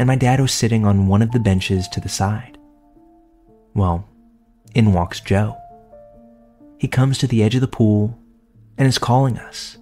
and 0.00 0.06
my 0.06 0.16
dad 0.16 0.40
was 0.40 0.50
sitting 0.50 0.86
on 0.86 1.08
one 1.08 1.20
of 1.20 1.30
the 1.32 1.38
benches 1.38 1.86
to 1.86 2.00
the 2.00 2.08
side. 2.08 2.56
Well, 3.74 4.08
in 4.74 4.94
walks 4.94 5.20
Joe. 5.20 5.58
He 6.78 6.88
comes 6.88 7.18
to 7.18 7.26
the 7.26 7.42
edge 7.42 7.54
of 7.54 7.60
the 7.60 7.68
pool 7.68 8.18
and 8.78 8.88
is 8.88 8.96
calling 8.96 9.36
us, 9.36 9.76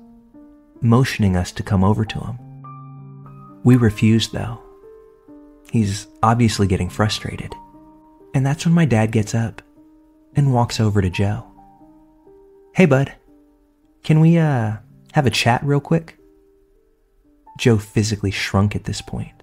motioning 0.80 1.36
us 1.36 1.52
to 1.52 1.62
come 1.62 1.84
over 1.84 2.04
to 2.04 2.18
him. 2.18 3.60
We 3.62 3.76
refuse, 3.76 4.26
though. 4.30 4.60
He's 5.70 6.08
obviously 6.20 6.66
getting 6.66 6.88
frustrated. 6.90 7.54
And 8.34 8.44
that's 8.44 8.66
when 8.66 8.74
my 8.74 8.86
dad 8.86 9.12
gets 9.12 9.36
up 9.36 9.62
and 10.34 10.52
walks 10.52 10.80
over 10.80 11.00
to 11.00 11.10
Joe. 11.10 11.46
Hey, 12.74 12.86
bud. 12.86 13.14
Can 14.02 14.18
we, 14.18 14.36
uh, 14.36 14.78
have 15.12 15.26
a 15.26 15.30
chat 15.30 15.62
real 15.62 15.78
quick? 15.78 16.18
Joe 17.56 17.78
physically 17.78 18.32
shrunk 18.32 18.74
at 18.74 18.82
this 18.82 19.00
point. 19.00 19.37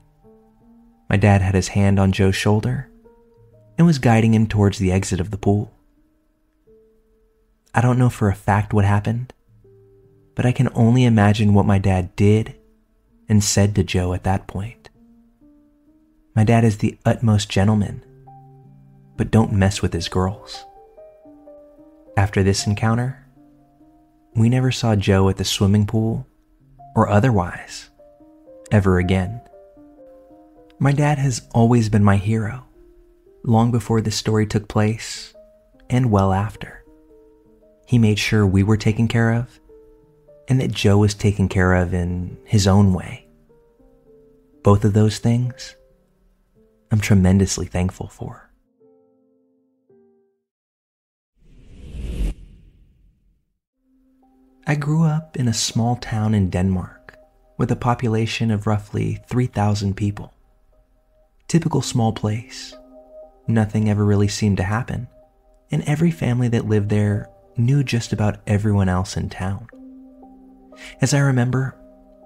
My 1.10 1.18
dad 1.18 1.42
had 1.42 1.56
his 1.56 1.70
hand 1.70 2.00
on 2.00 2.12
Joe's 2.12 2.36
shoulder 2.36 2.90
and 3.78 3.86
was 3.86 4.00
guiding 4.00 4.34
him 4.34 4.48
towards 4.48 4.80
the 4.80 4.92
exit 4.92 5.20
of 5.20 5.32
the 5.32 5.38
pool. 5.38 5.72
I 7.74 7.82
don't 7.82 8.00
know 8.00 8.10
for 8.10 8.30
a 8.30 8.36
fact 8.36 8.74
what 8.74 8.86
happened, 8.86 9.34
but 10.34 10.46
I 10.46 10.52
can 10.52 10.70
only 10.74 11.04
imagine 11.04 11.54
what 11.54 11.66
my 11.66 11.78
dad 11.78 12.16
did 12.16 12.56
and 13.28 13.44
said 13.44 13.76
to 13.76 13.84
Joe 13.84 14.14
at 14.14 14.24
that 14.24 14.48
point. 14.48 14.90
My 16.36 16.44
dad 16.44 16.64
is 16.64 16.78
the 16.78 16.98
utmost 17.06 17.50
gentleman, 17.50 18.04
but 19.18 19.32
don't 19.32 19.54
mess 19.54 19.82
with 19.82 19.94
his 19.94 20.10
girls. 20.10 20.66
After 22.18 22.44
this 22.44 22.66
encounter, 22.66 23.26
we 24.36 24.50
never 24.50 24.72
saw 24.72 24.96
Joe 24.96 25.30
at 25.30 25.38
the 25.38 25.46
swimming 25.46 25.86
pool 25.86 26.28
or 26.96 27.10
otherwise 27.10 27.90
ever 28.72 28.98
again. 28.98 29.42
My 30.78 30.92
dad 30.92 31.18
has 31.20 31.42
always 31.54 31.88
been 31.88 32.04
my 32.04 32.18
hero, 32.18 32.66
long 33.44 33.72
before 33.72 34.02
this 34.02 34.18
story 34.18 34.46
took 34.46 34.68
place 34.68 35.34
and 35.90 36.12
well 36.12 36.34
after. 36.34 36.84
He 37.88 37.98
made 37.98 38.20
sure 38.20 38.46
we 38.46 38.62
were 38.62 38.76
taken 38.76 39.08
care 39.08 39.32
of 39.32 39.60
and 40.50 40.60
that 40.60 40.72
Joe 40.72 40.98
was 40.98 41.14
taken 41.14 41.48
care 41.48 41.74
of 41.76 41.94
in 41.94 42.38
his 42.44 42.68
own 42.68 42.94
way. 42.94 43.26
Both 44.64 44.84
of 44.84 44.94
those 44.94 45.18
things 45.18 45.76
I'm 46.92 47.00
tremendously 47.00 47.68
thankful 47.68 48.08
for. 48.08 48.52
I 54.68 54.76
grew 54.76 55.04
up 55.04 55.38
in 55.38 55.48
a 55.48 55.54
small 55.54 55.96
town 55.96 56.34
in 56.34 56.50
Denmark 56.50 57.18
with 57.58 57.72
a 57.72 57.76
population 57.76 58.52
of 58.52 58.68
roughly 58.68 59.20
3,000 59.28 59.96
people. 59.96 60.35
Typical 61.48 61.82
small 61.82 62.12
place. 62.12 62.76
Nothing 63.48 63.90
ever 63.90 64.04
really 64.04 64.28
seemed 64.28 64.58
to 64.58 64.64
happen, 64.64 65.08
and 65.72 65.84
every 65.84 66.10
family 66.10 66.48
that 66.48 66.68
lived 66.68 66.90
there 66.90 67.30
knew 67.56 67.84
just 67.84 68.12
about 68.12 68.40
everyone 68.48 68.90
else 68.90 69.16
in 69.16 69.30
town. 69.30 69.68
As 71.02 71.14
I 71.14 71.20
remember, 71.20 71.76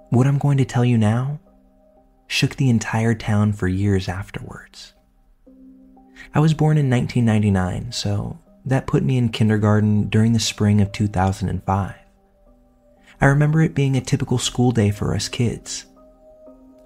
what 0.10 0.26
I'm 0.26 0.38
going 0.38 0.58
to 0.58 0.66
tell 0.66 0.86
you 0.86 0.98
now 0.98 1.40
shook 2.28 2.56
the 2.56 2.70
entire 2.70 3.14
town 3.14 3.52
for 3.54 3.68
years 3.68 4.08
afterwards. 4.08 4.94
I 6.34 6.40
was 6.40 6.54
born 6.54 6.78
in 6.78 6.90
1999, 6.90 7.92
so 7.92 8.40
that 8.66 8.88
put 8.88 9.04
me 9.04 9.18
in 9.18 9.30
kindergarten 9.30 10.10
during 10.10 10.34
the 10.34 10.40
spring 10.40 10.80
of 10.80 10.92
2005. 10.92 11.96
I 13.22 13.26
remember 13.26 13.62
it 13.62 13.76
being 13.76 13.98
a 13.98 14.02
typical 14.02 14.38
school 14.38 14.72
day 14.72 14.92
for 14.92 15.14
us 15.14 15.28
kids, 15.28 15.86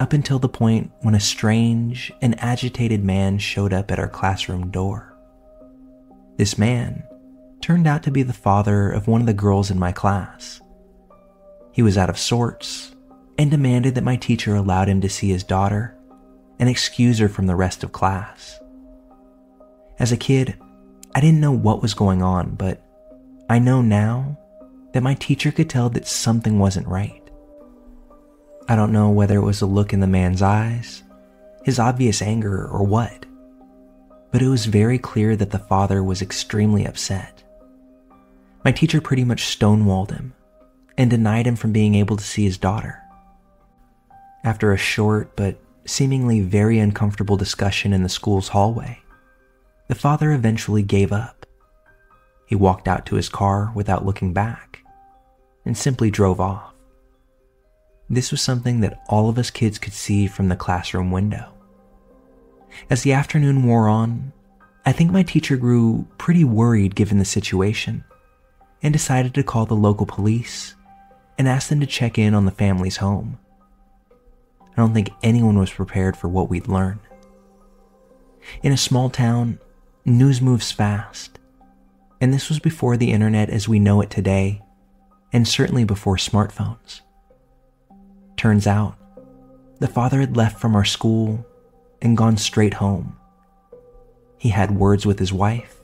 up 0.03 0.11
until 0.11 0.37
the 0.37 0.49
point 0.49 0.91
when 0.99 1.15
a 1.15 1.19
strange 1.19 2.11
and 2.21 2.37
agitated 2.43 3.01
man 3.01 3.37
showed 3.37 3.71
up 3.71 3.89
at 3.89 3.97
our 3.97 4.09
classroom 4.09 4.69
door. 4.69 5.17
This 6.35 6.57
man 6.57 7.03
turned 7.61 7.87
out 7.87 8.03
to 8.03 8.11
be 8.11 8.21
the 8.21 8.33
father 8.33 8.91
of 8.91 9.07
one 9.07 9.21
of 9.21 9.27
the 9.27 9.33
girls 9.33 9.71
in 9.71 9.79
my 9.79 9.93
class. 9.93 10.59
He 11.71 11.81
was 11.81 11.97
out 11.97 12.09
of 12.09 12.19
sorts 12.19 12.93
and 13.37 13.49
demanded 13.49 13.95
that 13.95 14.03
my 14.03 14.17
teacher 14.17 14.53
allowed 14.55 14.89
him 14.89 14.99
to 14.99 15.07
see 15.07 15.29
his 15.29 15.45
daughter 15.45 15.97
and 16.59 16.67
excuse 16.67 17.19
her 17.19 17.29
from 17.29 17.47
the 17.47 17.55
rest 17.55 17.81
of 17.81 17.93
class. 17.93 18.59
As 19.99 20.11
a 20.11 20.17
kid, 20.17 20.57
I 21.15 21.21
didn't 21.21 21.39
know 21.39 21.53
what 21.53 21.81
was 21.81 21.93
going 21.93 22.21
on, 22.21 22.55
but 22.55 22.81
I 23.49 23.57
know 23.57 23.81
now 23.81 24.37
that 24.91 25.01
my 25.01 25.13
teacher 25.13 25.53
could 25.53 25.69
tell 25.69 25.89
that 25.91 26.07
something 26.07 26.59
wasn't 26.59 26.89
right. 26.89 27.22
I 28.67 28.75
don't 28.75 28.93
know 28.93 29.09
whether 29.09 29.37
it 29.37 29.43
was 29.43 29.61
a 29.61 29.65
look 29.65 29.93
in 29.93 29.99
the 29.99 30.07
man's 30.07 30.41
eyes, 30.41 31.03
his 31.63 31.79
obvious 31.79 32.21
anger, 32.21 32.67
or 32.67 32.83
what, 32.85 33.25
but 34.31 34.41
it 34.41 34.47
was 34.47 34.65
very 34.65 34.97
clear 34.97 35.35
that 35.35 35.51
the 35.51 35.59
father 35.59 36.03
was 36.03 36.21
extremely 36.21 36.85
upset. 36.85 37.43
My 38.63 38.71
teacher 38.71 39.01
pretty 39.01 39.25
much 39.25 39.57
stonewalled 39.57 40.11
him 40.11 40.33
and 40.97 41.09
denied 41.09 41.45
him 41.45 41.55
from 41.55 41.73
being 41.73 41.95
able 41.95 42.15
to 42.15 42.23
see 42.23 42.45
his 42.45 42.57
daughter. 42.57 43.01
After 44.43 44.71
a 44.71 44.77
short 44.77 45.35
but 45.35 45.57
seemingly 45.85 46.39
very 46.39 46.79
uncomfortable 46.79 47.35
discussion 47.35 47.91
in 47.91 48.03
the 48.03 48.09
school's 48.09 48.49
hallway, 48.49 48.99
the 49.89 49.95
father 49.95 50.31
eventually 50.31 50.83
gave 50.83 51.11
up. 51.11 51.45
He 52.45 52.55
walked 52.55 52.87
out 52.87 53.05
to 53.07 53.15
his 53.15 53.29
car 53.29 53.71
without 53.75 54.05
looking 54.05 54.31
back 54.31 54.79
and 55.65 55.77
simply 55.77 56.09
drove 56.09 56.39
off. 56.39 56.72
This 58.13 58.29
was 58.29 58.43
something 58.43 58.81
that 58.81 59.01
all 59.09 59.27
of 59.27 59.39
us 59.39 59.49
kids 59.49 59.79
could 59.79 59.93
see 59.93 60.27
from 60.27 60.47
the 60.47 60.55
classroom 60.55 61.09
window. 61.09 61.51
As 62.87 63.01
the 63.01 63.11
afternoon 63.11 63.65
wore 63.65 63.87
on, 63.87 64.33
I 64.85 64.91
think 64.91 65.09
my 65.11 65.23
teacher 65.23 65.57
grew 65.57 66.05
pretty 66.19 66.43
worried 66.43 66.93
given 66.93 67.17
the 67.17 67.25
situation 67.25 68.03
and 68.83 68.93
decided 68.93 69.33
to 69.33 69.43
call 69.43 69.65
the 69.65 69.73
local 69.73 70.05
police 70.05 70.75
and 71.39 71.47
ask 71.47 71.69
them 71.69 71.79
to 71.79 71.87
check 71.87 72.19
in 72.19 72.35
on 72.35 72.45
the 72.45 72.51
family's 72.51 72.97
home. 72.97 73.39
I 74.61 74.75
don't 74.75 74.93
think 74.93 75.09
anyone 75.23 75.57
was 75.57 75.71
prepared 75.71 76.15
for 76.15 76.27
what 76.27 76.51
we'd 76.51 76.67
learn. 76.67 76.99
In 78.61 78.71
a 78.71 78.77
small 78.77 79.09
town, 79.09 79.57
news 80.05 80.39
moves 80.39 80.71
fast, 80.71 81.39
and 82.21 82.31
this 82.31 82.47
was 82.47 82.59
before 82.59 82.95
the 82.95 83.11
internet 83.11 83.49
as 83.49 83.67
we 83.67 83.79
know 83.79 84.01
it 84.01 84.11
today, 84.11 84.61
and 85.31 85.47
certainly 85.47 85.83
before 85.83 86.17
smartphones. 86.17 87.01
Turns 88.43 88.67
out, 88.67 88.97
the 89.79 89.87
father 89.87 90.19
had 90.19 90.35
left 90.35 90.59
from 90.59 90.75
our 90.75 90.83
school 90.83 91.45
and 92.01 92.17
gone 92.17 92.35
straight 92.35 92.73
home. 92.73 93.15
He 94.37 94.49
had 94.49 94.75
words 94.75 95.05
with 95.05 95.17
his 95.17 95.31
wife, 95.31 95.79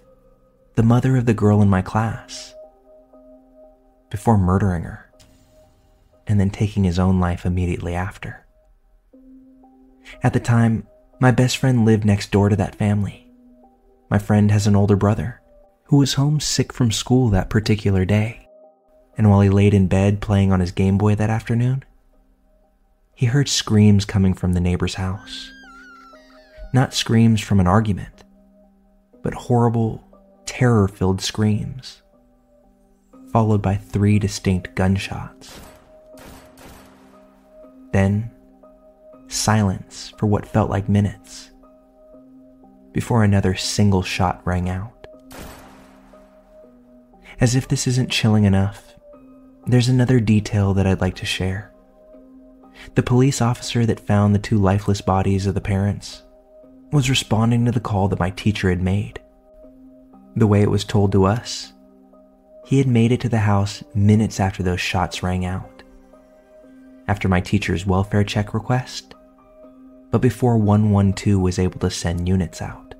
the 0.75 0.83
mother 0.83 1.15
of 1.15 1.25
the 1.25 1.33
girl 1.33 1.61
in 1.61 1.69
my 1.69 1.81
class, 1.81 2.53
before 4.09 4.37
murdering 4.37 4.83
her 4.83 5.09
and 6.27 6.37
then 6.37 6.49
taking 6.49 6.83
his 6.83 6.99
own 6.99 7.21
life 7.21 7.45
immediately 7.45 7.95
after. 7.95 8.45
At 10.21 10.33
the 10.33 10.41
time, 10.41 10.85
my 11.21 11.31
best 11.31 11.55
friend 11.55 11.85
lived 11.85 12.03
next 12.03 12.29
door 12.29 12.49
to 12.49 12.57
that 12.57 12.75
family. 12.75 13.31
My 14.09 14.19
friend 14.19 14.51
has 14.51 14.67
an 14.67 14.75
older 14.75 14.97
brother 14.97 15.39
who 15.85 15.95
was 15.95 16.15
home 16.15 16.41
sick 16.41 16.73
from 16.73 16.91
school 16.91 17.29
that 17.29 17.49
particular 17.49 18.03
day, 18.03 18.49
and 19.17 19.29
while 19.29 19.39
he 19.39 19.49
laid 19.49 19.73
in 19.73 19.87
bed 19.87 20.19
playing 20.19 20.51
on 20.51 20.59
his 20.59 20.73
Game 20.73 20.97
Boy 20.97 21.15
that 21.15 21.29
afternoon, 21.29 21.85
he 23.19 23.25
heard 23.25 23.49
screams 23.49 24.05
coming 24.05 24.33
from 24.33 24.53
the 24.53 24.61
neighbor's 24.61 24.93
house. 24.93 25.51
Not 26.71 26.93
screams 26.93 27.41
from 27.41 27.59
an 27.59 27.67
argument, 27.67 28.23
but 29.21 29.33
horrible, 29.33 30.01
terror 30.45 30.87
filled 30.87 31.19
screams, 31.19 32.01
followed 33.33 33.61
by 33.61 33.75
three 33.75 34.19
distinct 34.19 34.73
gunshots. 34.73 35.59
Then, 37.91 38.31
silence 39.27 40.13
for 40.17 40.27
what 40.27 40.45
felt 40.45 40.69
like 40.69 40.87
minutes 40.87 41.49
before 42.93 43.25
another 43.25 43.53
single 43.53 44.01
shot 44.01 44.39
rang 44.45 44.69
out. 44.69 45.07
As 47.41 47.53
if 47.53 47.67
this 47.67 47.85
isn't 47.85 48.11
chilling 48.11 48.45
enough, 48.45 48.95
there's 49.67 49.89
another 49.89 50.21
detail 50.21 50.73
that 50.75 50.87
I'd 50.87 51.01
like 51.01 51.15
to 51.15 51.25
share. 51.25 51.73
The 52.95 53.03
police 53.03 53.41
officer 53.41 53.85
that 53.85 53.99
found 53.99 54.33
the 54.33 54.39
two 54.39 54.57
lifeless 54.57 55.01
bodies 55.01 55.45
of 55.45 55.53
the 55.53 55.61
parents 55.61 56.23
was 56.91 57.09
responding 57.09 57.65
to 57.65 57.71
the 57.71 57.79
call 57.79 58.07
that 58.07 58.19
my 58.19 58.31
teacher 58.31 58.69
had 58.69 58.81
made. 58.81 59.19
The 60.35 60.47
way 60.47 60.61
it 60.61 60.71
was 60.71 60.83
told 60.83 61.11
to 61.11 61.25
us, 61.25 61.73
he 62.65 62.77
had 62.77 62.87
made 62.87 63.11
it 63.11 63.21
to 63.21 63.29
the 63.29 63.39
house 63.39 63.83
minutes 63.93 64.39
after 64.39 64.63
those 64.63 64.81
shots 64.81 65.23
rang 65.23 65.45
out. 65.45 65.83
After 67.07 67.27
my 67.27 67.41
teacher's 67.41 67.85
welfare 67.85 68.23
check 68.23 68.53
request, 68.53 69.15
but 70.11 70.21
before 70.21 70.57
112 70.57 71.39
was 71.39 71.59
able 71.59 71.79
to 71.79 71.89
send 71.89 72.27
units 72.27 72.61
out. 72.61 72.95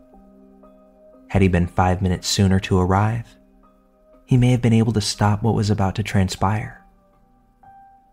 Had 1.29 1.41
he 1.41 1.47
been 1.47 1.67
five 1.67 2.01
minutes 2.01 2.27
sooner 2.27 2.59
to 2.61 2.79
arrive, 2.79 3.37
he 4.25 4.37
may 4.37 4.51
have 4.51 4.61
been 4.61 4.73
able 4.73 4.93
to 4.93 5.01
stop 5.01 5.41
what 5.41 5.55
was 5.55 5.69
about 5.69 5.95
to 5.95 6.03
transpire. 6.03 6.83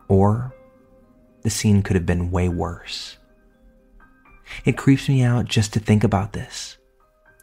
Or 0.08 0.54
the 1.46 1.50
scene 1.50 1.80
could 1.80 1.94
have 1.94 2.04
been 2.04 2.32
way 2.32 2.48
worse. 2.48 3.18
It 4.64 4.76
creeps 4.76 5.08
me 5.08 5.22
out 5.22 5.44
just 5.44 5.72
to 5.74 5.78
think 5.78 6.02
about 6.02 6.32
this, 6.32 6.76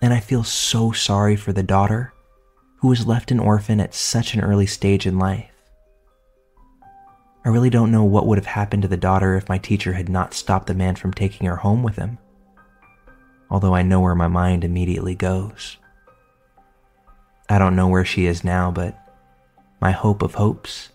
and 0.02 0.14
I 0.14 0.20
feel 0.20 0.44
so 0.44 0.92
sorry 0.92 1.38
for 1.38 1.54
the 1.54 1.64
daughter 1.64 2.14
who 2.80 2.90
was 2.90 3.08
left 3.08 3.32
an 3.32 3.40
orphan 3.40 3.80
at 3.80 3.94
such 3.94 4.34
an 4.34 4.42
early 4.42 4.66
stage 4.66 5.08
in 5.08 5.18
life. 5.18 5.54
I 7.46 7.50
really 7.50 7.70
don't 7.70 7.94
know 7.94 8.04
what 8.04 8.28
would 8.28 8.38
have 8.38 8.46
happened 8.46 8.82
to 8.82 8.90
the 8.90 8.98
daughter 8.98 9.38
if 9.38 9.48
my 9.48 9.58
teacher 9.58 9.94
had 9.94 10.10
not 10.10 10.34
stopped 10.34 10.68
the 10.68 10.74
man 10.74 10.98
from 10.98 11.14
taking 11.14 11.48
her 11.48 11.56
home 11.56 11.82
with 11.82 11.96
him, 11.96 12.18
although 13.50 13.74
I 13.74 13.84
know 13.84 14.02
where 14.02 14.16
my 14.16 14.28
mind 14.28 14.66
immediately 14.66 15.16
goes. 15.16 15.78
I 17.48 17.58
don't 17.58 17.78
know 17.78 17.88
where 17.88 18.04
she 18.04 18.26
is 18.26 18.44
now, 18.44 18.70
but 18.70 19.00
my 19.80 19.92
hope 19.92 20.22
of 20.22 20.34
hopes 20.34 20.90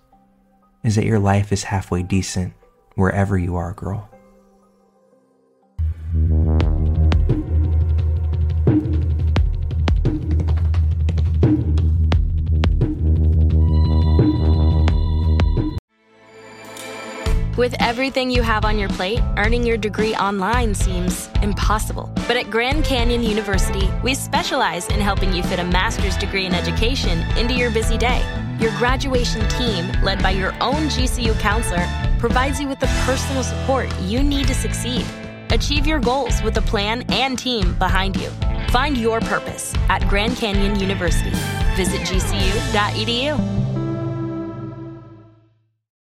is 0.85 0.94
that 0.97 1.07
your 1.07 1.18
life 1.18 1.53
is 1.53 1.64
halfway 1.64 2.03
decent 2.03 2.53
wherever 2.98 3.38
you 3.38 3.54
are, 3.54 3.72
girl. 3.74 4.11
With 17.56 17.74
everything 17.80 18.30
you 18.30 18.42
have 18.42 18.64
on 18.64 18.78
your 18.78 18.88
plate, 18.88 19.20
earning 19.37 19.64
your 19.64 19.76
degree 19.76 20.14
online 20.14 20.74
seems 20.74 21.28
impossible. 21.42 22.11
But 22.28 22.37
at 22.37 22.50
Grand 22.50 22.84
Canyon 22.84 23.22
University, 23.22 23.88
we 24.02 24.14
specialize 24.14 24.88
in 24.88 25.00
helping 25.00 25.32
you 25.32 25.42
fit 25.42 25.58
a 25.58 25.64
master's 25.64 26.16
degree 26.16 26.46
in 26.46 26.54
education 26.54 27.18
into 27.37 27.54
your 27.54 27.70
busy 27.72 27.98
day. 27.98 28.24
Your 28.61 28.70
graduation 28.78 29.46
team, 29.48 29.90
led 30.02 30.22
by 30.22 30.30
your 30.30 30.52
own 30.61 30.88
GCU 30.88 31.38
counselor, 31.40 31.87
provides 32.18 32.61
you 32.61 32.68
with 32.68 32.81
the 32.81 32.87
personal 33.04 33.42
support 33.42 33.88
you 34.00 34.22
need 34.22 34.46
to 34.48 34.54
succeed. 34.54 35.04
Achieve 35.50 35.87
your 35.87 35.98
goals 35.98 36.42
with 36.42 36.57
a 36.57 36.62
plan 36.62 37.04
and 37.09 37.38
team 37.38 37.74
behind 37.78 38.16
you. 38.16 38.28
Find 38.70 38.96
your 38.96 39.20
purpose 39.20 39.72
at 39.88 40.07
Grand 40.09 40.37
Canyon 40.37 40.78
University. 40.78 41.31
Visit 41.76 42.00
gcu.edu. 42.02 43.67